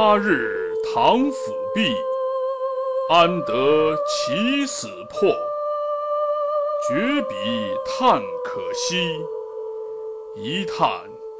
[0.00, 0.48] 他日
[0.94, 1.92] 唐府毕，
[3.10, 5.28] 安得其死破？
[6.86, 7.34] 绝笔
[7.84, 9.10] 叹可惜，
[10.36, 10.88] 一叹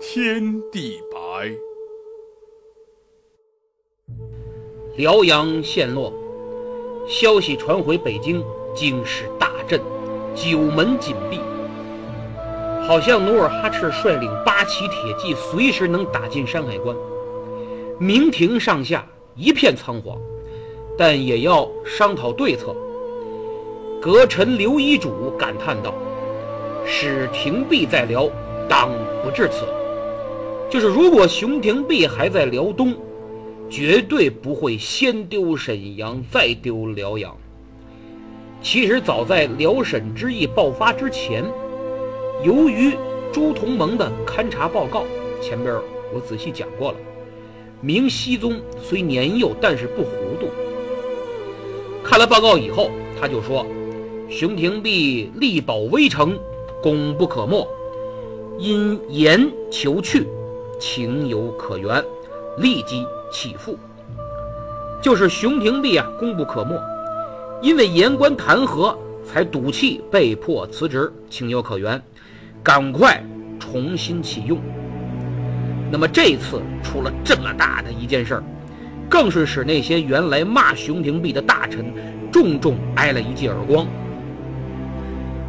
[0.00, 1.56] 天地白。
[4.96, 6.12] 辽阳陷落，
[7.06, 9.80] 消息传回北京，京师大震，
[10.34, 11.38] 九门紧闭，
[12.88, 16.96] 好像努尔哈赤率领八旗铁骑，随时能打进山海关。
[18.00, 19.04] 明廷上下
[19.34, 20.16] 一片仓皇，
[20.96, 22.74] 但也要商讨对策。
[24.00, 25.92] 阁臣刘遗嘱感叹道
[26.86, 28.30] ：“使廷弼在辽，
[28.68, 28.90] 当
[29.24, 29.64] 不至此。
[30.70, 32.94] 就是如果熊廷弼还在辽东，
[33.68, 37.36] 绝对不会先丢沈阳，再丢辽阳。
[38.62, 41.44] 其实早在辽沈之役爆发之前，
[42.44, 42.92] 由于
[43.32, 45.02] 朱同盟的勘察报告，
[45.40, 45.74] 前边
[46.14, 46.98] 我仔细讲过了。
[47.80, 50.48] 明熹宗虽年幼，但是不糊涂。
[52.02, 52.90] 看了报告以后，
[53.20, 53.66] 他就说。”
[54.30, 56.38] 熊廷弼力保危城，
[56.82, 57.66] 功不可没。
[58.58, 60.26] 因言求去，
[60.78, 62.04] 情有可原，
[62.58, 63.74] 立即起复。
[65.00, 66.78] 就是熊廷弼啊，功不可没。
[67.62, 68.94] 因为言官弹劾，
[69.24, 72.02] 才赌气被迫辞职，情有可原。
[72.62, 73.24] 赶快
[73.58, 74.58] 重新启用。
[75.90, 78.42] 那么这次出了这么大的一件事儿，
[79.08, 81.92] 更是使那些原来骂熊廷弼的大臣
[82.30, 83.86] 重重挨了一记耳光。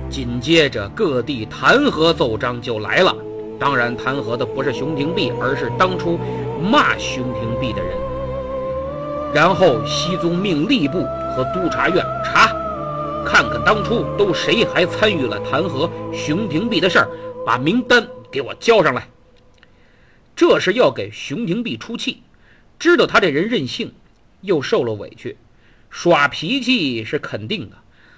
[0.10, 3.16] 紧接着，各地弹劾奏章就来了。
[3.60, 6.18] 当然，弹劾的不是熊廷弼，而是当初
[6.62, 7.92] 骂熊廷弼的人。
[9.34, 11.04] 然后，熹宗命吏部
[11.36, 12.48] 和督察院查，
[13.26, 17.10] 看看当初都谁还参与了弹劾熊廷弼的事儿，
[17.46, 18.02] 把名单
[18.32, 19.06] 给我交上来。
[20.40, 22.24] 这是要给熊廷弼出气，
[22.80, 23.92] 知道他这人任性，
[24.40, 25.36] 又受了委屈，
[25.90, 27.76] 耍脾气是肯定的。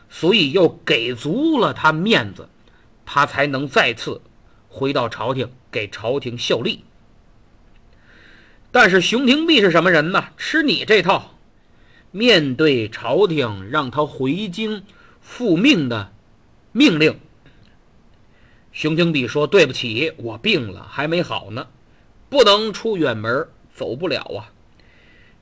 [0.08, 2.48] 所以又给足了他面子，
[3.08, 4.22] 他才能再次
[4.70, 6.84] 回到朝廷给朝廷效力。
[8.72, 10.26] 但是熊廷弼是什么人呢？
[10.38, 11.40] 吃你这套，
[12.12, 14.84] 面对朝廷让他回京
[15.22, 16.14] 复命的
[16.72, 17.20] 命令，
[18.72, 21.66] 熊廷弼说：“对不起，我病了，还没好呢，
[22.32, 24.50] 不能出远门，走不了啊。”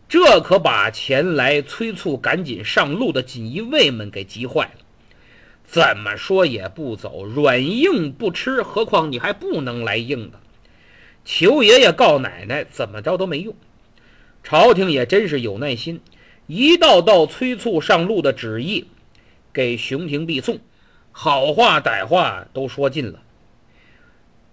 [0.10, 4.82] 这可把前来催促赶紧上路的锦衣卫们给急坏了，
[5.64, 10.40] 怎么说也不走，软硬不吃，何况你还不能来硬的。
[11.24, 13.54] 求爷爷告奶奶，怎么着都没用。
[14.44, 16.02] 朝廷也真是有耐心，
[16.48, 18.88] 一道道催促上路的旨意
[19.54, 20.58] 给熊廷弼送，
[21.12, 23.22] 好话歹话都说尽了，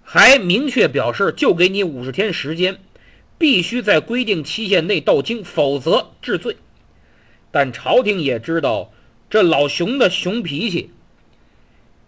[0.09, 2.79] 还明确表示就给你五十天时间。
[3.39, 6.57] 必须在规定期限内到京，否则治罪。
[7.51, 8.91] 但朝廷也知道
[9.29, 10.91] 这老熊的熊脾气，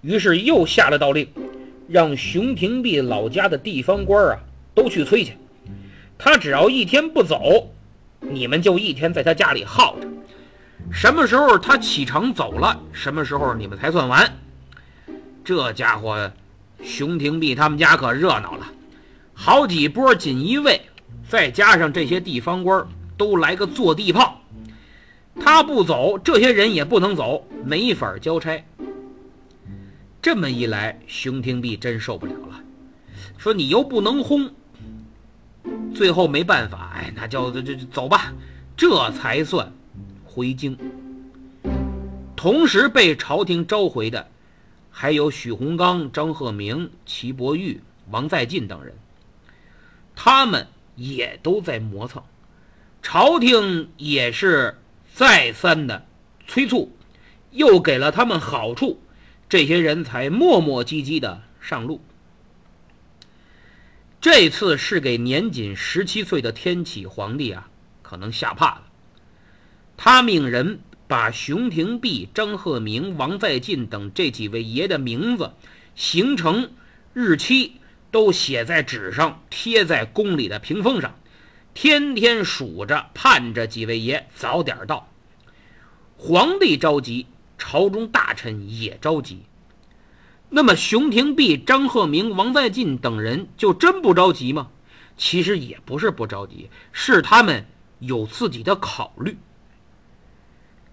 [0.00, 1.28] 于是又下了道令，
[1.86, 4.38] 让熊廷弼老家的地方官啊
[4.74, 5.34] 都去催去。
[6.16, 7.74] 他只要一天不走，
[8.20, 10.08] 你们就一天在他家里耗着。
[10.90, 14.38] 什么时候他启程走了，什么时候你们才算完。
[15.44, 16.32] 这家伙，
[16.82, 18.66] 熊廷弼他们家可热闹了，
[19.34, 20.80] 好几波锦衣卫。
[21.28, 22.86] 再加上这些地方官
[23.16, 24.40] 都来个坐地炮，
[25.38, 28.64] 他不走，这些人也不能走，没法交差。
[30.22, 32.60] 这么一来，熊廷弼真受不了了，
[33.36, 34.50] 说你又不能轰，
[35.94, 38.32] 最后没办法，哎，那就就就走吧，
[38.74, 39.70] 这才算
[40.24, 40.76] 回京。
[42.34, 44.26] 同时被朝廷召回的，
[45.00, 47.80] 还有许洪刚、张鹤鸣、齐伯玉、
[48.10, 48.96] 王在晋等人，
[50.16, 50.66] 他们
[50.96, 52.20] 也都在磨蹭。
[53.00, 54.76] 朝廷也是
[55.14, 56.04] 再三的
[56.48, 56.96] 催促，
[57.52, 59.00] 又给了他们好处，
[59.48, 62.02] 这些人才磨磨唧唧的上路。
[64.20, 67.70] 这次是给年仅十七岁的天启皇帝啊，
[68.02, 68.82] 可能吓怕了。
[69.96, 75.52] 他命人把熊廷弼、张鹤鸣、王在晋等这几位爷的名字、
[75.94, 76.70] 行程、
[77.14, 77.76] 日期
[78.10, 81.18] 都写在纸上，贴在宫里的屏风上。
[81.72, 85.08] 天天数着，盼着几位爷早点到。
[86.16, 87.26] 皇帝着急，
[87.56, 89.44] 朝中大臣也着急。
[90.50, 94.68] 那么，熊廷弼、张鹤鸣、王在晋等人就真不着急吗？
[95.16, 97.66] 其实也不是不着急，是他们
[98.00, 99.38] 有自己的考虑。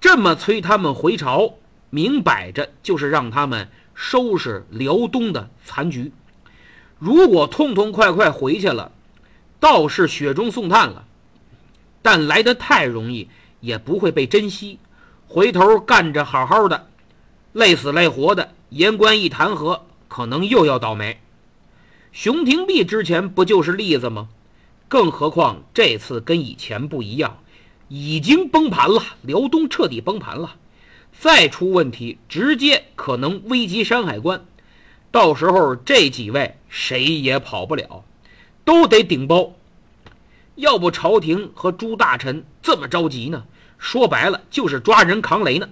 [0.05, 1.55] 这么催他们回朝，
[1.89, 6.11] 明摆着就是让他们收拾辽东的残局。
[6.99, 8.91] 如果痛痛快快回去了，
[9.59, 11.07] 倒是雪中送炭了，
[12.03, 13.29] 但来得太容易，
[13.61, 14.77] 也不会被珍惜。
[15.25, 16.85] 回头干着好好的，
[17.53, 21.19] 累死累活的，言官一弹劾，可能又要倒霉。
[22.11, 24.29] 熊廷弼之前不就是例子吗？
[24.87, 27.39] 更何况这次跟以前不一样，
[27.87, 30.55] 已经崩盘了，辽东彻底崩盘了，
[31.11, 34.43] 再出问题，直接可能危及山海关。
[35.11, 38.03] 到时候这几位谁也跑不了。
[38.63, 39.53] 都得顶包，
[40.55, 43.45] 要不朝廷和诸大臣这么着急呢？
[43.77, 45.69] 说白了就是抓人扛雷呢。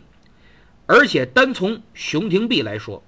[0.85, 3.01] 而且单从熊廷弼来说，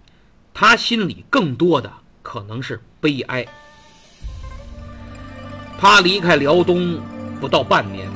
[0.56, 1.92] 他心里更多的
[2.24, 3.46] 可能是悲哀。
[5.78, 7.00] 他离开辽东
[7.40, 8.10] 不到半年，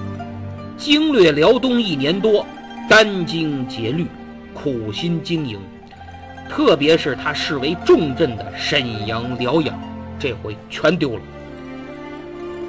[0.80, 2.46] 经略辽东一年多，
[2.90, 4.08] 殚精竭虑，
[4.54, 5.60] 苦心经营，
[6.50, 9.78] 特别是他视为重镇的沈阳、辽阳，
[10.18, 11.22] 这回全丢了。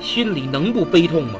[0.01, 1.39] 心里能不悲痛吗？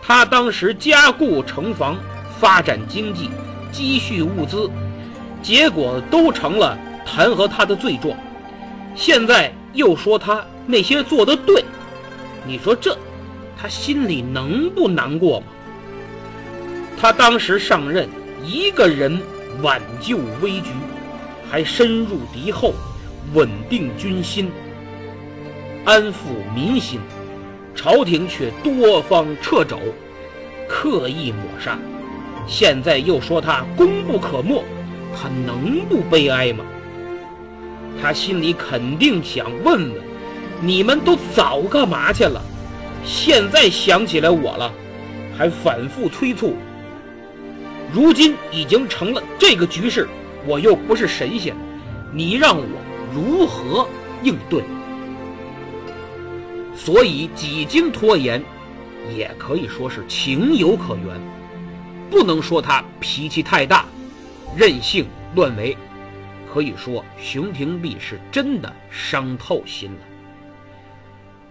[0.00, 1.98] 他当时加固城防，
[2.40, 3.28] 发展经济，
[3.70, 4.70] 积蓄物资，
[5.42, 8.16] 结果都成了弹劾他的罪状。
[8.94, 11.62] 现在又说他那些做的对，
[12.46, 12.96] 你说这，
[13.62, 15.46] 他心里能不难过吗？
[17.00, 18.08] 他当时上任，
[18.44, 19.16] 一个人
[19.62, 20.70] 挽救危局，
[21.48, 22.74] 还深入敌后，
[23.34, 24.50] 稳定军心，
[25.84, 26.14] 安抚
[26.52, 26.98] 民心。
[27.72, 29.78] 朝廷却多方掣肘，
[30.68, 31.78] 刻意抹杀，
[32.48, 34.64] 现在又说他功不可没，
[35.14, 36.64] 他能不悲哀吗？
[38.02, 40.02] 他心里肯定想问问：
[40.60, 42.42] 你们都早干嘛去了？
[43.04, 44.72] 现在想起来我了，
[45.36, 46.56] 还反复催促。
[47.92, 50.08] 如今已经成了这个局势，
[50.46, 51.54] 我又不是神仙，
[52.12, 52.64] 你让我
[53.14, 53.86] 如何
[54.22, 54.62] 应对？
[56.74, 58.42] 所以几经拖延，
[59.14, 61.20] 也可以说是情有可原，
[62.10, 63.84] 不能说他脾气太大、
[64.56, 65.76] 任性乱为。
[66.52, 69.98] 可以说熊廷弼是真的伤透心了。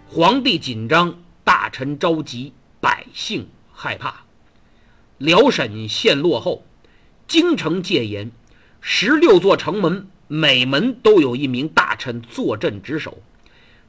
[0.08, 4.24] 皇帝紧张，大臣着急，百姓害怕。
[5.17, 6.63] 辽沈陷落后，
[7.27, 8.31] 京城戒严，
[8.79, 13.19] 十六座城门每门都有一名大臣坐镇值守。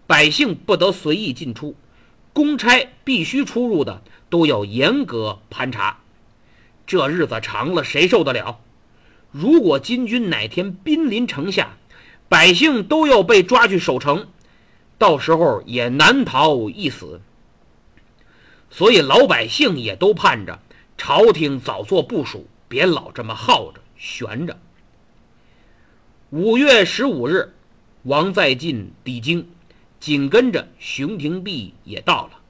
[0.07, 1.75] 百姓不得随意进出，
[2.33, 5.99] 公差必须出入的都要严格盘查。
[6.87, 8.59] 这日子长了，谁受得了？
[9.31, 11.77] 如果金军哪天兵临城下，
[12.29, 14.27] 百姓都要被抓去守城，
[14.99, 17.23] 到时候也难逃一死。
[18.73, 20.59] 所以老百姓也都盼着
[20.97, 24.59] 朝廷早做部署，别老这么耗着悬着。
[26.31, 27.53] 五月十五日，
[28.05, 29.47] 王在晋抵京。
[30.01, 32.41] 紧跟着，熊廷弼也到了。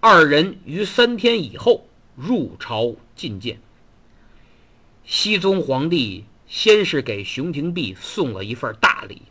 [0.00, 3.58] 二人于三天以后入朝觐见。
[5.04, 9.22] 熹宗皇帝先是给熊廷弼送了一份大礼，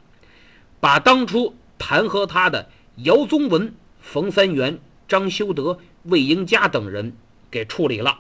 [0.80, 4.80] 把当初弹劾他的姚宗文、冯三元、
[5.12, 7.12] 张修德、魏英嘉等人
[7.52, 8.20] 给处理了。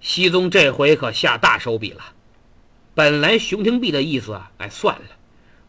[0.00, 2.14] 熹宗这回可下大手笔了。
[2.92, 5.06] 本来熊廷弼的意思啊，哎，算了，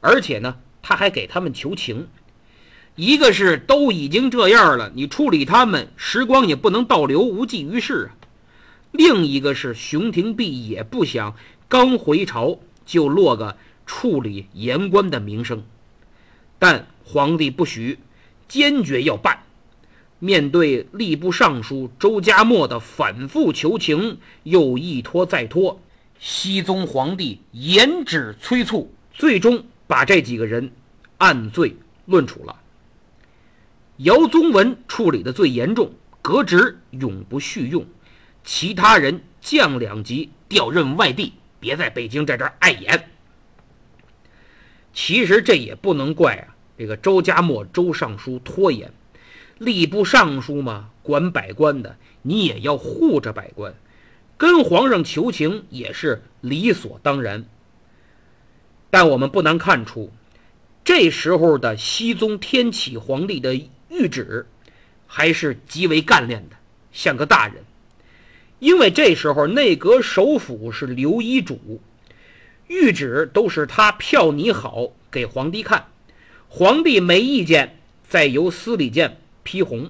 [0.02, 0.58] 而且呢。
[0.86, 2.10] 他还给他们求情，
[2.98, 8.20] 一个是都已经这样了，你处理他们，时光也不能倒流，无济于事啊；
[8.92, 11.38] 另一个是熊廷弼也不想
[11.70, 13.56] 刚回朝就落个
[13.86, 15.64] 处理言官的名声，
[16.60, 18.00] 但皇帝不许，
[18.48, 19.44] 坚决要办。
[20.20, 25.82] 面对吏部尚书周家谟的反复求情，又一拖再拖，
[26.18, 30.72] 熹宗皇帝严旨催促，最终把这几个人
[31.18, 32.62] 按罪论处了。
[33.98, 37.84] 姚宗文处理的最严重，革职，永不续用；
[38.46, 43.10] 其他人降两级，调任外地，别在北京在这碍眼。
[44.94, 48.92] 其实这也不能怪啊，这个周家谟周尚书拖延。
[49.60, 53.74] 吏部尚书嘛，管百官的，你也要护着百官，
[54.38, 57.46] 跟皇上求情也是理所当然。
[58.90, 60.12] 但我们不难看出，
[60.84, 63.54] 这时候的熹宗天启皇帝的
[63.90, 64.46] 谕旨
[65.08, 66.58] 还是极为干练的，
[66.92, 67.64] 像个大人。
[68.60, 71.80] 因为这时候内阁首辅是刘一主，
[72.68, 75.86] 谕旨都是他票拟好给皇帝看，
[76.56, 79.18] 皇帝没意见，再由司礼监。
[79.42, 79.90] 批红，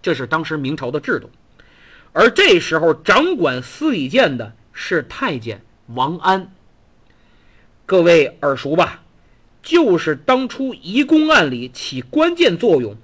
[0.00, 1.30] 这是当时明朝的制度。
[2.14, 6.50] 而这时候掌管司礼监的是太监王安，
[7.84, 9.02] 各位耳熟吧？
[9.62, 12.96] 就是当初移宫案里起关键作用，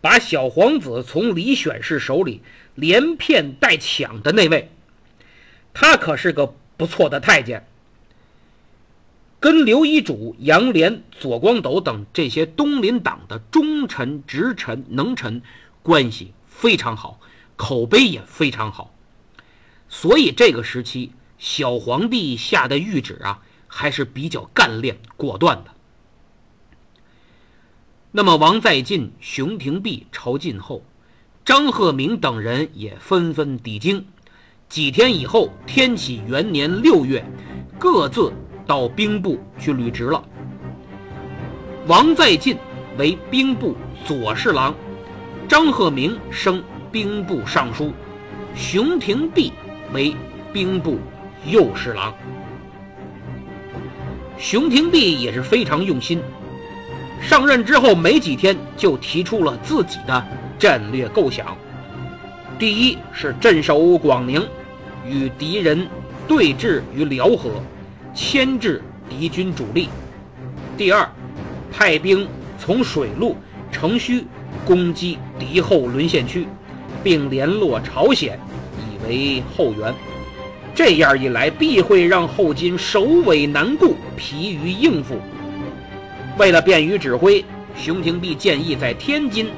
[0.00, 2.40] 把小皇子从李选侍手里
[2.74, 4.70] 连骗带抢的那位。
[5.74, 7.68] 他可是个不错的太监，
[9.38, 15.42] 跟刘遗嘱、杨涟、左光斗等这些东林党的忠臣、直臣、能臣
[15.82, 17.20] 关系非常好，
[17.54, 18.94] 口碑也非常好。
[19.88, 25.70] 所以这个时期，小皇帝下的谕旨啊，还是比较干练果断的。
[28.10, 30.82] 那么，王在晋、熊廷弼朝觐后，
[31.44, 34.06] 张鹤鸣等人也纷纷抵京。
[34.68, 37.24] 几天以后，天启元年六月，
[37.78, 38.32] 各自。
[38.66, 40.22] 到兵部去履职了。
[41.86, 42.56] 王在晋
[42.98, 44.74] 为兵部左侍郎，
[45.46, 47.92] 张鹤鸣升兵部尚书，
[48.56, 49.52] 熊廷弼
[49.92, 50.16] 为
[50.52, 50.98] 兵部
[51.46, 52.12] 右侍郎。
[54.36, 56.20] 熊廷弼也是非常用心，
[57.22, 60.26] 上任之后没几天就提出了自己的
[60.58, 61.56] 战略构想。
[62.58, 64.42] 第一是镇守广宁，
[65.06, 65.86] 与敌人
[66.26, 67.50] 对峙于辽河。
[68.16, 69.90] 牵制敌军主力。
[70.74, 71.06] 第二，
[71.70, 72.26] 派兵
[72.58, 73.36] 从水路
[73.70, 74.24] 乘虚
[74.64, 76.48] 攻击敌后沦陷区，
[77.04, 78.40] 并联络朝鲜，
[78.78, 79.94] 以为后援。
[80.74, 85.20] 这样一来，必会让后金首尾难顾，疲于应付。
[86.38, 87.44] 为了便于指挥，
[87.76, 89.48] 熊廷弼建议在天津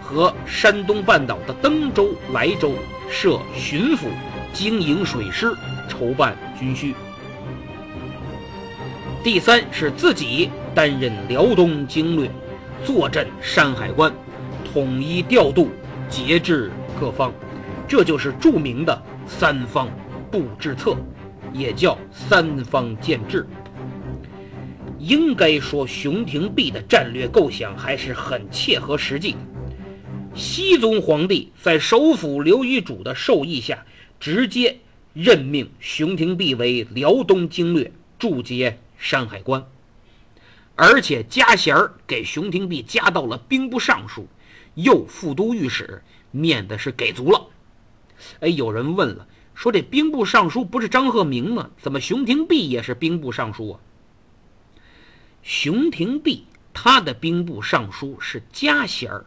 [0.00, 2.72] 和山东半岛的登州、莱州
[3.10, 4.06] 设巡抚，
[4.54, 5.54] 经营水师，
[5.86, 6.94] 筹办军需。
[9.26, 12.30] 第三是自己担任辽东经略，
[12.84, 14.14] 坐镇山海关，
[14.72, 15.68] 统一调度，
[16.08, 17.32] 节制各方，
[17.88, 19.88] 这就是著名的三方
[20.30, 20.96] 布置策，
[21.52, 23.44] 也叫三方建制。
[25.00, 29.34] 应该说，熊廷弼的战略构想还是很切合实际。
[30.36, 33.84] 熹宗皇帝在首辅刘遗嘱的授意下，
[34.20, 34.76] 直接
[35.14, 37.90] 任命熊廷弼为辽东经略，
[38.20, 38.78] 驻节。
[39.06, 39.64] 山海关，
[40.74, 44.26] 而且加衔儿给熊廷弼加到了兵部尚书，
[44.74, 47.46] 又副都御史，面子是给足了。
[48.40, 51.70] 哎，有人问了，说这兵部尚书不是张鹤鸣吗？
[51.80, 53.80] 怎么熊廷弼也是兵部尚书啊？
[55.44, 56.44] 熊廷弼
[56.74, 59.24] 他的兵部尚书是加衔儿，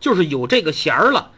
[0.00, 1.30] 就是有这个衔儿了，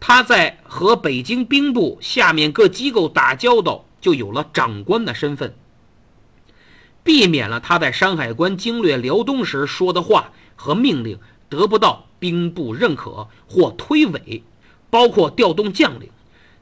[0.00, 5.54] 他在和北京兵部下面各机构打交道，就有了长官的身份。
[7.08, 14.42] 避免了他在山海关经略辽东时说的话和命令得不到兵部认可或推诿，
[14.90, 16.10] 包括调动将领，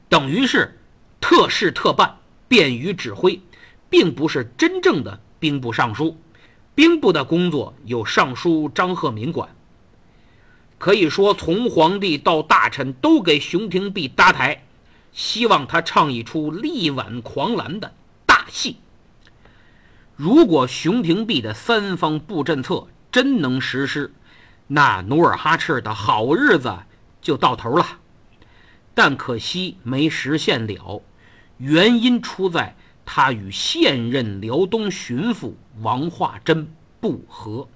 [0.07, 0.79] 等于是
[1.19, 3.41] 特事特办，便于指挥，
[3.89, 6.15] 并不是真正的兵部尚书。
[6.73, 9.49] 兵部的工作由尚书张鹤鸣管。
[10.77, 14.63] 可以说，从皇帝到大臣都给熊廷弼搭台，
[15.11, 17.93] 希望他唱一出力挽狂澜的
[18.25, 18.77] 大戏。
[20.17, 24.11] 如果熊廷弼的三方布阵策真能实施，
[24.65, 26.75] 那努尔哈赤的好日子
[27.21, 27.99] 就到头了。
[28.95, 31.03] 但可惜没实现了，
[31.59, 36.67] 原因出在他与现任辽东巡抚王化贞
[36.99, 37.69] 不和，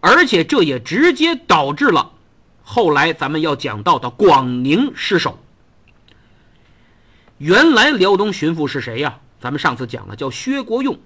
[0.00, 2.12] 而且这也直接导致了
[2.62, 5.38] 后来咱们要讲到的广宁失守。
[7.38, 9.20] 原来辽东巡抚是谁呀？
[9.40, 10.98] 咱们上次讲了，叫薛国用。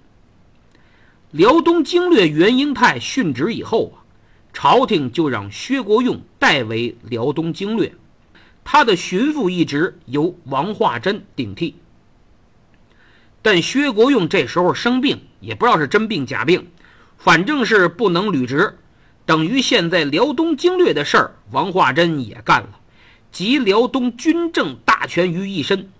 [1.30, 4.04] 辽东经略袁英泰殉职以后啊，
[4.52, 7.94] 朝廷就让薛国用代为辽东经略，
[8.62, 11.76] 他的巡抚一职由王化贞顶替。
[13.40, 16.68] 但薛国用这时候生病，也不知道是真病假病，
[17.18, 18.78] 反正是不能履职，
[19.26, 22.78] 等于现在辽东经略的事儿，王化贞也干了，
[23.30, 25.90] 集辽东军政大权于一身。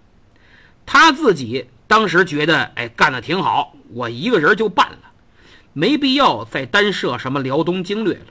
[0.85, 5.13] 他自己当时觉得，哎，干得挺好，我一个人就办了，
[5.75, 8.29] 没必要再单设什么辽东经略了。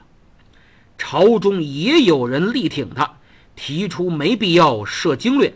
[0.98, 3.18] 朝中也有人力挺他，
[3.54, 5.54] 提出没必要设经略。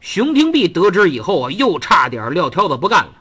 [0.00, 3.14] 熊廷弼得知以后啊，又差点撂挑子不干了。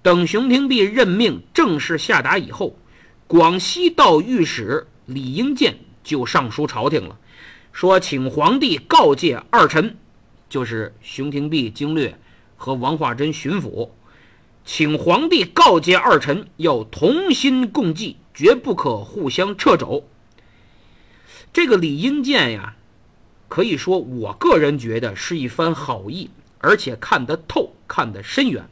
[0.00, 2.78] 等熊廷弼任命正式下达以后，
[3.26, 7.18] 广西道御史李英建就上书朝廷了，
[7.74, 9.98] 说请皇帝告诫二臣，
[10.48, 12.18] 就是熊廷弼经略
[12.62, 13.88] 和王化贞巡抚，
[14.66, 20.06] 请皇帝告诫二臣要同心共济，绝不可互相掣肘。
[21.54, 22.76] 这个李英健呀。
[23.48, 28.68] 可以说，我个人觉得是一番好意，而且看得透，看得深远。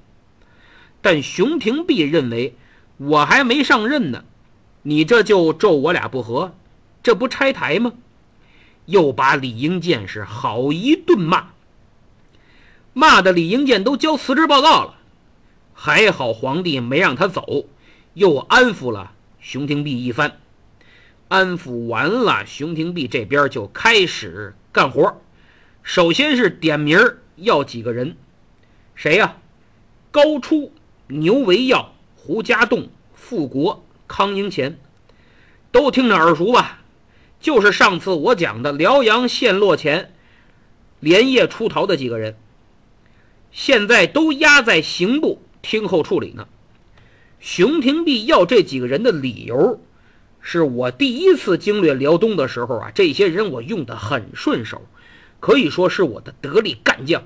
[1.00, 2.54] 但熊廷弼认为，
[2.98, 4.24] 我还没上任呢，
[4.82, 6.54] 你这就咒我俩不和，
[7.02, 7.94] 这不拆台吗？
[8.84, 11.48] 又把李英健是好一顿骂，
[12.92, 14.94] 骂的李应建都交辞职报告了。
[15.74, 17.66] 还好皇帝没让他走，
[18.14, 20.40] 又安抚了熊廷弼一番。
[21.28, 24.54] 安抚完了，熊廷弼这边就开始。
[24.72, 25.20] 干活，
[25.82, 26.98] 首先是点名
[27.36, 28.16] 要几个人，
[28.94, 29.36] 谁呀？
[30.10, 30.72] 高初、
[31.08, 34.78] 牛维耀、胡家栋、傅国、康英前，
[35.70, 36.80] 都听着耳熟吧？
[37.40, 40.12] 就是上次我讲的辽阳陷落前
[40.98, 42.36] 连夜出逃的几个人，
[43.50, 46.46] 现在都押在刑部听候处理呢。
[47.40, 49.80] 熊廷弼要这几个人的理由。
[50.40, 54.82] 是我第一次经略辽东的时候啊，这些人我用的很顺手，
[55.40, 57.22] 可以说是我的得力干将。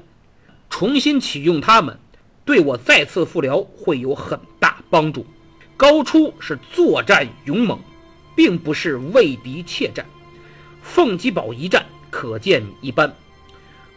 [0.70, 1.98] 重新启用他们，
[2.44, 5.26] 对我再次复辽会有很大帮助。
[5.76, 7.78] 高初是作战勇猛，
[8.34, 10.06] 并不是畏敌怯战。
[10.82, 13.14] 凤吉堡一战可见一斑。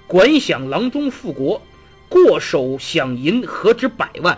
[0.06, 1.62] 管饷郎中复国，
[2.08, 4.38] 过手饷银何止百万，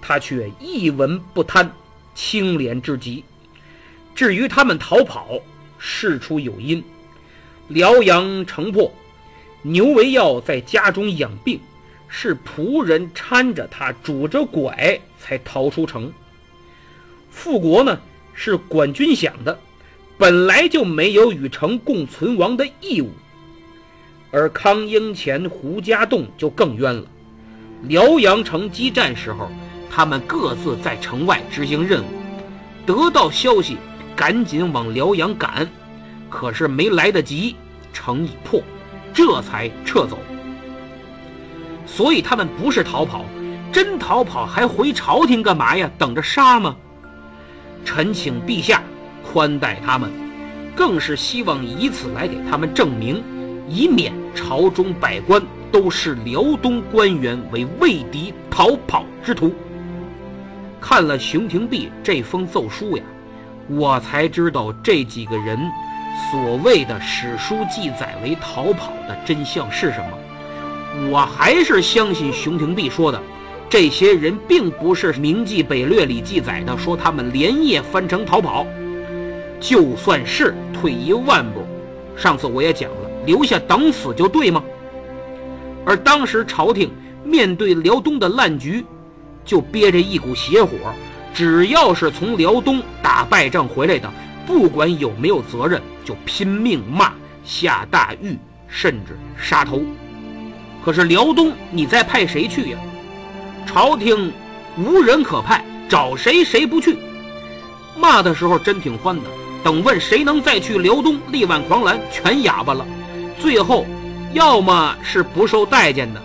[0.00, 1.70] 他却一文不贪，
[2.14, 3.24] 清廉之极。
[4.14, 5.38] 至于他们逃跑，
[5.78, 6.82] 事出有因。
[7.68, 8.92] 辽阳城破，
[9.62, 11.60] 牛维耀在家中养病，
[12.08, 16.12] 是仆人搀着他，拄着拐才逃出城。
[17.30, 18.00] 复国呢，
[18.32, 19.58] 是管军饷的，
[20.16, 23.10] 本来就没有与城共存亡的义务。
[24.38, 27.04] 而康英前、胡家栋就更冤了。
[27.84, 29.48] 辽阳城激战时候，
[29.90, 32.06] 他们各自在城外执行任务，
[32.84, 33.78] 得到消息。
[34.14, 35.66] 赶紧往辽阳赶，
[36.28, 37.56] 可是没来得及，
[37.94, 38.62] 城已破，
[39.12, 40.18] 这才撤走。
[41.86, 43.24] 所以他们不是逃跑，
[43.72, 45.90] 真逃跑还回朝廷干嘛呀？
[45.96, 46.76] 等着杀吗？
[47.86, 48.82] 臣请陛下
[49.22, 50.10] 宽待他们，
[50.74, 53.22] 更是希望以此来给他们证明，
[53.68, 59.52] 以免朝中百官都视辽东官员为畏敌逃跑之徒。
[60.80, 63.02] 看了熊廷弼这封奏书呀。
[63.68, 65.58] 我才知道这几个人
[66.30, 71.10] 所谓的史书记载为逃跑的真相是什么。
[71.10, 73.20] 我还是相信熊廷弼说的，
[73.68, 78.64] 这些人并不是《明记北略》里记载的说他们连夜翻城逃跑。
[79.58, 81.66] 就算是退一万步，
[82.16, 84.62] 上次我也讲了，留下等死就对吗？
[85.84, 86.90] 而当时朝廷
[87.22, 88.84] 面对辽东的烂局，
[89.44, 90.70] 就憋着一股邪火。
[91.34, 94.10] 只要是从辽东打败仗回来的，
[94.46, 97.12] 不管有没有责任，就拼命骂、
[97.44, 99.82] 下大狱，甚至杀头。
[100.84, 102.78] 可是辽东，你再派谁去呀？
[103.66, 104.32] 朝廷
[104.78, 106.96] 无人可派，找谁谁不去。
[107.98, 109.22] 骂的时候真挺欢的，
[109.62, 112.86] 等问谁能再去辽东，力挽狂澜，全哑巴了。
[113.38, 113.84] 最后，
[114.32, 116.22] 要么是不受待见的，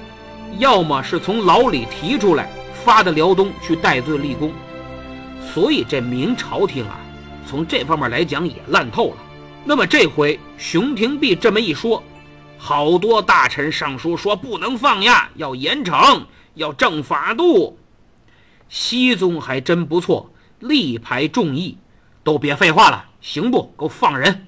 [0.58, 2.50] 要么是从牢里提出来，
[2.84, 4.52] 发到辽东去戴罪立功。
[5.54, 6.97] 所以这明朝廷啊，
[7.45, 9.17] 从这方面来讲也烂透了。
[9.65, 12.02] 那么这回熊廷弼这么一说，
[12.58, 16.24] 好多大臣上书说不能放呀，要严惩，
[16.56, 17.78] 要正法度。
[18.69, 21.78] 熹宗还真不错，力排众议，
[22.24, 23.63] 都别废话了，行不？
[23.78, 24.47] 给我放人。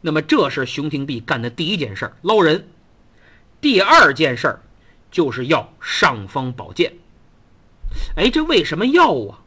[0.00, 2.68] 那么这是熊廷弼干的第一件事捞人。
[3.60, 4.58] 第二件事
[5.10, 6.94] 就是要尚方宝剑。
[8.16, 9.40] 哎，这为什么要啊？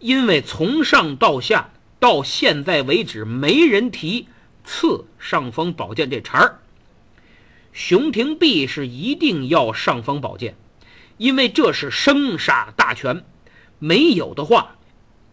[0.00, 4.28] 因为从上到下到现在为止，没人提
[4.64, 6.58] 赐尚方宝剑这茬儿。
[7.72, 10.54] 熊廷弼是一定要尚方宝剑，
[11.16, 13.24] 因为这是生杀大权，
[13.78, 14.76] 没有的话，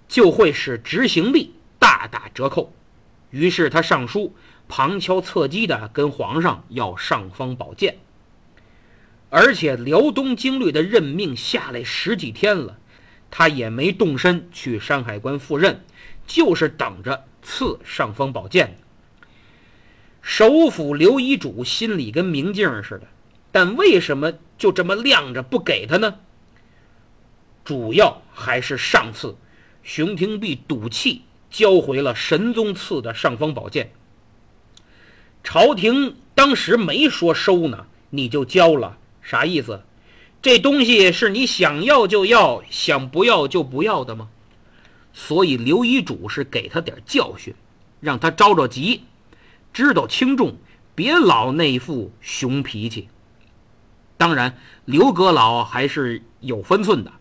[0.08, 2.74] 就会使执行力大打折扣。
[3.32, 4.36] 于是他上书，
[4.68, 7.98] 旁敲侧击的跟皇上要尚方宝剑。
[9.30, 12.78] 而且辽东经略的任命下来十几天了，
[13.30, 15.84] 他也没动身去山海关赴任，
[16.28, 18.78] 就是等着赐尚方宝剑。
[20.22, 23.08] 首辅刘遗嘱心里跟明镜似的，
[23.52, 26.20] 但为什么就这么晾着不给他呢？
[27.64, 29.38] 主要还是上次
[29.82, 33.92] 熊廷弼赌气交回了神宗赐的尚方宝剑，
[35.44, 39.84] 朝廷当时没说收呢，你就交了，啥意思？
[40.42, 44.30] 这东西是你想要就要，想不要就不要的吗？
[45.14, 47.54] 所以刘遗嘱是给他点教训，
[48.00, 49.04] 让他着着急。
[49.74, 50.56] 知道轻重，
[50.96, 53.10] 别老那副熊脾气。
[54.18, 57.12] 当然，刘阁老还是有分寸的，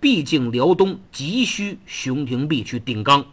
[0.00, 3.26] 毕竟辽东急需熊廷弼去顶缸。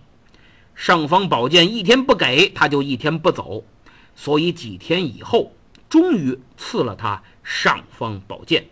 [0.76, 3.64] 尚方宝剑一天不给，他就一天不走。
[4.16, 5.54] 所以几天以后，
[5.90, 8.66] 终于赐了他尚方宝剑。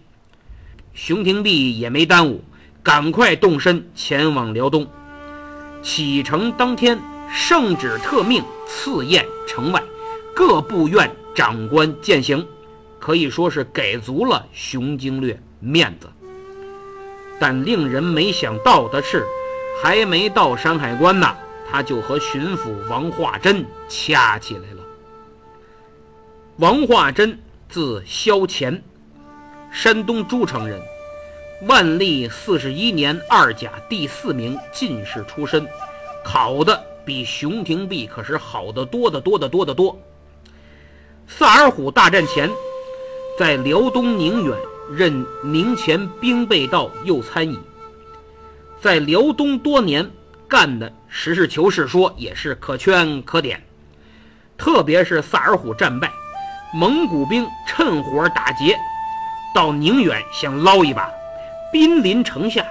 [0.94, 2.44] 熊廷弼也没耽误，
[2.84, 4.88] 赶快动身前往辽东。
[5.82, 7.00] 启程当天。
[7.32, 9.80] 圣旨特命赐宴城外，
[10.34, 12.44] 各部院长官践行，
[12.98, 16.10] 可以说是给足了熊经略面子。
[17.40, 19.24] 但令人没想到的是，
[19.80, 21.38] 还没到山海关呢，
[21.72, 24.84] 他就和巡抚王化贞掐起来了。
[26.58, 27.38] 王化贞
[27.70, 28.82] 字萧乾，
[29.72, 30.82] 山东诸城人，
[31.68, 35.68] 万历四十一年二甲第四名进士出身，
[36.24, 36.86] 考的。
[37.06, 40.00] 比熊廷弼可是好得多得多得多得多。
[41.28, 42.48] 萨尔浒大战前，
[43.36, 44.56] 在辽东宁远
[44.92, 47.58] 任宁前兵备道右参议，
[48.80, 50.08] 在辽东多年
[50.50, 53.62] 干的实事求是说也是可圈可点。
[54.58, 56.12] 特别是萨尔浒战败，
[56.74, 58.76] 蒙古兵趁火打劫，
[59.56, 61.10] 到宁远想捞一把，
[61.72, 62.66] 兵临城下，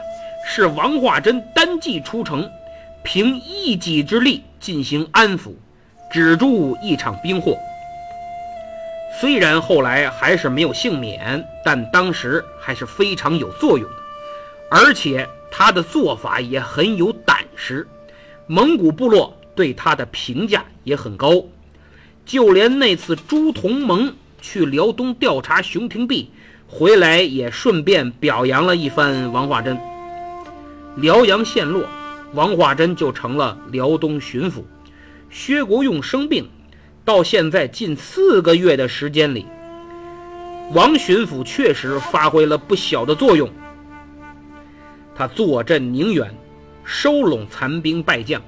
[0.46, 2.46] 是王化贞单骑出城。
[3.04, 5.54] 凭一己之力进行安抚，
[6.12, 7.56] 止住一场兵祸。
[9.18, 13.96] 虽然后来还是没有幸免，但当时还是非常有作用的。
[14.70, 17.10] 而且他的做法也很有
[17.58, 17.88] 胆识，
[18.46, 21.42] 蒙古部落对他的评价也很高。
[22.24, 26.30] 就连那次朱同盟去辽东调查熊廷弼，
[26.68, 29.76] 回来也顺便表扬了一番王化贞。
[30.96, 31.84] 辽阳陷落。
[32.34, 34.62] 王化贞就成了辽东巡抚，
[35.30, 36.46] 薛国用生病，
[37.02, 39.46] 到现在近四个月的时间里，
[40.74, 43.48] 王巡抚确实发挥了不小的作用。
[45.16, 46.30] 他坐镇宁远，
[46.90, 48.40] 收拢残兵败将，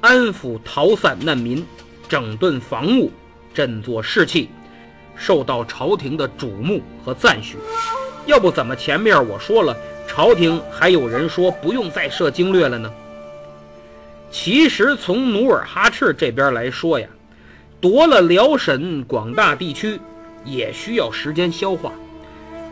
[0.00, 1.66] 安抚逃散难民，
[2.08, 3.10] 整顿防务，
[3.52, 4.48] 振作士气，
[5.16, 7.56] 受到朝廷的瞩目和赞许。
[8.24, 12.88] 要不怎么前面我说了，朝廷还有人说不用再设经略了呢？
[14.30, 17.08] 其实从努尔哈赤这边来说呀，
[17.80, 19.98] 夺了辽沈广大地区，
[20.44, 21.92] 也需要时间消化，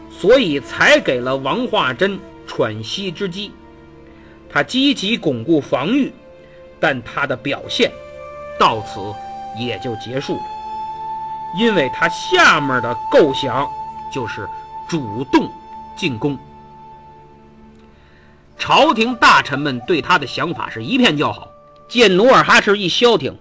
[0.09, 3.51] 所以才给了王化贞喘息之机。
[4.53, 6.13] 他积极巩固防御，
[6.79, 7.91] 但他的表现
[8.59, 9.01] 到此
[9.59, 10.43] 也就结束了，
[11.59, 13.69] 因为他下面的构想
[14.13, 14.49] 就是
[14.89, 15.51] 主动
[15.97, 16.39] 进攻。
[18.59, 21.49] 朝廷大臣们对他的想法是一片叫好。
[21.89, 23.37] 见努尔哈赤一消停，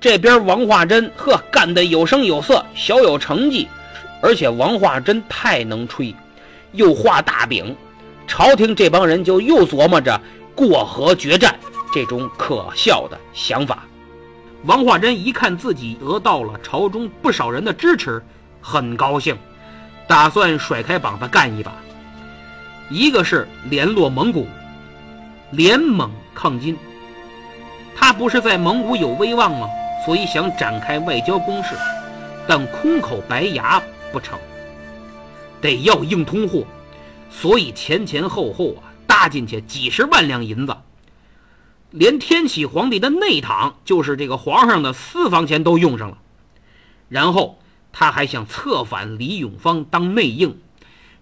[0.00, 3.68] 这边王化贞呵干得有声有色，小有成绩，
[4.22, 6.14] 而且王化贞太能吹，
[6.72, 7.76] 又画大饼，
[8.26, 10.18] 朝廷这帮人就又琢磨着
[10.60, 11.58] 过河决战
[11.90, 13.84] 这种可笑的想法。
[14.64, 18.22] 王化贞一看自己得到了朝中不少人的支持，
[18.60, 19.34] 很高兴，
[20.06, 21.72] 打算甩开膀子干一把。
[22.90, 24.46] 一个是联络蒙古，
[25.50, 26.76] 联蒙抗金。
[27.96, 29.66] 他不是在蒙古有威望吗？
[30.04, 31.74] 所以想展开外交攻势，
[32.46, 34.38] 但空口白牙不成，
[35.60, 36.64] 得要硬通货，
[37.30, 40.76] 所以前前后后啊搭进去几十万两银子，
[41.90, 46.18] 连天启皇帝的内堂，就是这个皇上的私房钱都用上了。
[47.08, 47.58] 然后
[47.92, 50.60] 他还想策反李永芳当内应，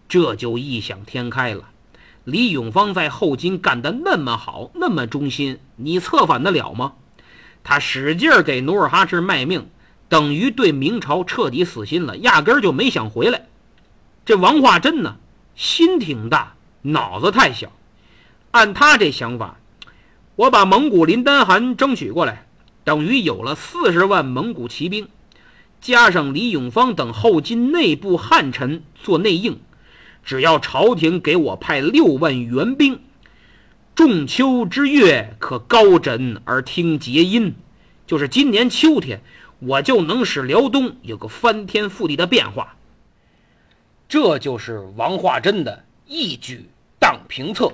[0.07, 1.70] 这就异想天开了。
[2.24, 6.92] 李永芳在后金干得那么好，那么忠心，你策反得了吗？
[7.64, 9.66] 他使劲给努尔哈赤卖命，
[10.11, 13.46] 等于对明朝彻底死心了，压根儿就没想回来。
[14.27, 15.16] 这王化贞呢，
[15.55, 17.72] 心挺大，脑子太小。
[18.51, 19.59] 按他这想法，
[20.37, 22.47] 我把蒙古林丹汗争取过来，
[22.85, 25.09] 等于有了四十万蒙古骑兵，
[25.81, 29.61] 加上李永芳等后金内部汉臣做内应，
[30.25, 33.01] 只要朝廷给我派六万援兵。
[33.95, 37.55] 仲秋之月，可高枕而听节音，
[38.07, 39.21] 就是今年秋天，
[39.59, 42.77] 我就能使辽东有个翻天覆地的变化。
[44.09, 47.73] 这就是王化贞的一举荡平策。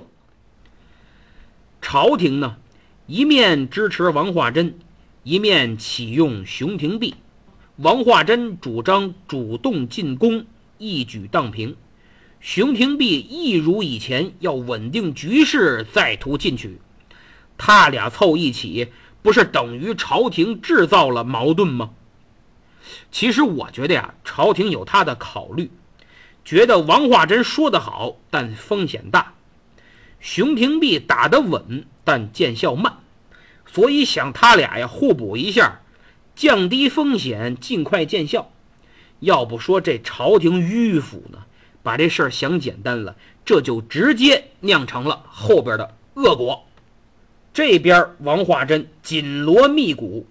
[1.87, 2.57] 朝廷呢，
[3.05, 4.79] 一面支持王化贞，
[5.21, 7.13] 一面启用熊廷弼。
[7.75, 10.47] 王化贞主张主动进攻，
[10.79, 11.75] 一举荡平。
[12.39, 16.81] 熊廷弼一如以前要稳定局势，再图进取。
[17.55, 18.87] 他俩凑一起，
[19.21, 21.91] 不是等于朝廷制造了矛盾吗？
[23.11, 25.69] 其实我觉得呀，朝廷有他的考虑，
[26.43, 29.35] 觉得王化贞说得好，但风险大；
[30.25, 32.97] 熊廷弼打得稳，但见效慢，
[33.71, 35.81] 所以想他俩呀互补一下，
[36.35, 38.51] 降低风险，尽快见效。
[39.19, 41.37] 要不说这朝廷迂腐呢？
[41.83, 46.65] 把这事儿想简单了，这就直接酿成了后边的恶果。
[47.53, 50.25] 这边王化贞紧锣密鼓，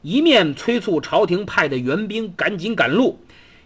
[0.00, 3.20] 一面催促朝廷派的援兵赶紧赶路，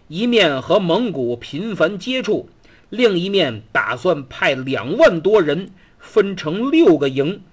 [0.09, 2.49] 一面和蒙古频繁接触，
[2.89, 7.43] 另一面打算派两万多人分成六个营，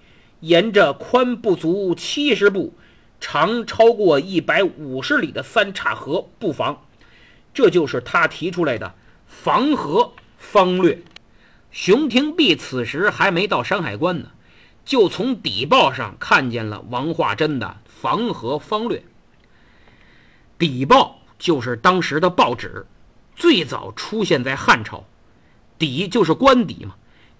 [0.40, 2.74] 沿着宽不足七十步、
[3.20, 6.82] 长超过一百五十里的三岔河布防。
[7.52, 8.94] 这就是他提出来的。
[9.26, 11.02] 防河方略，
[11.70, 14.30] 熊廷弼此时还没到山海关呢，
[14.84, 19.02] 就从底报上看见了王化贞的防河方略。
[20.58, 22.86] 底报就是当时的报纸，
[23.34, 25.04] 最早出现在汉朝。
[25.78, 26.94] 底就是官邸嘛，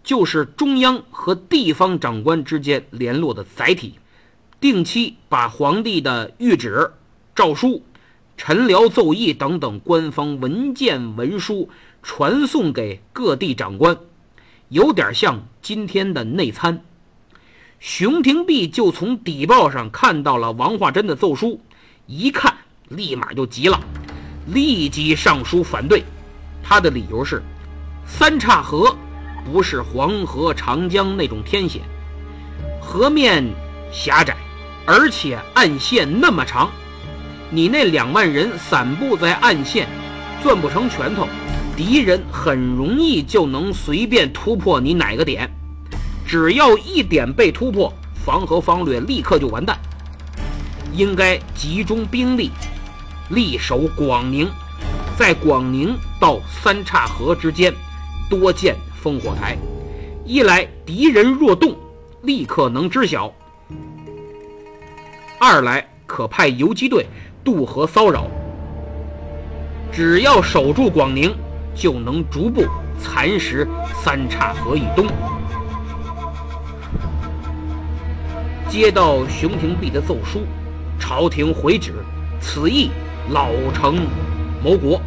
[0.05, 3.95] 就是中央和地方长官之间联络的载体，
[4.61, 6.93] 定期把皇帝的谕旨、
[7.35, 7.83] 诏书。
[8.39, 11.71] 陈辽奏议等等官方文件文书
[12.03, 13.97] 传送给各地长官，
[14.69, 16.85] 有点像今天的内参。
[17.81, 21.59] 熊廷弼就从底报上看到了王化贞的奏书，
[22.07, 22.55] 一看
[22.89, 23.81] 立马就急了，
[24.49, 26.05] 立即上书反对。
[26.63, 27.43] 他的理由是：
[28.07, 28.97] 三岔河
[29.45, 31.83] 不是黄河、长江那种天险，
[32.81, 33.45] 河面
[33.93, 34.37] 狭窄，
[34.87, 36.71] 而且岸线那么长。
[37.51, 39.89] 你那两万人散布在岸线，
[40.43, 41.29] 攥不成拳头，
[41.77, 45.51] 敌人很容易就能随便突破你哪个点。
[46.27, 47.93] 只要一点被突破，
[48.25, 49.79] 防河方略立刻就完蛋。
[50.93, 52.51] 应该集中兵力，
[53.31, 54.49] 力守广宁，
[55.17, 57.73] 在广宁到三岔河之间
[58.29, 59.57] 多建烽火台，
[60.25, 61.77] 一来敌人若动，
[62.23, 63.31] 立刻能知晓；
[65.39, 67.07] 二来可派游击队。
[67.45, 68.27] 渡河骚扰，
[69.93, 71.33] 只要守住广宁，
[71.77, 72.65] 就能逐步
[73.01, 75.07] 蚕食三岔河以东。
[78.69, 80.41] 接到熊廷弼的奏书，
[80.99, 81.93] 朝廷回旨，
[82.41, 82.91] 此意
[83.31, 84.09] 老成
[84.61, 85.01] 谋国，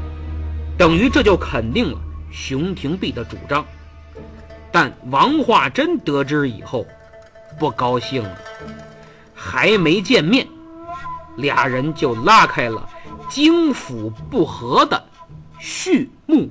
[0.77, 1.97] 等于这就肯定了
[2.31, 3.65] 熊廷弼的主张。
[4.71, 6.85] 但王化贞得知以后，
[7.57, 8.37] 不高兴了，
[9.33, 10.47] 还没见面。
[11.37, 12.87] 俩人就拉开了
[13.29, 15.01] 京府不和的
[15.57, 16.49] 序幕。